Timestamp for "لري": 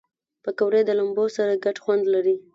2.13-2.35